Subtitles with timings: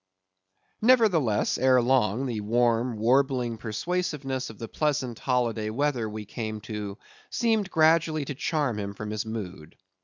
[0.81, 6.97] Nevertheless, ere long, the warm, warbling persuasiveness of the pleasant, holiday weather we came to,
[7.29, 9.75] seemed gradually to charm him from his mood.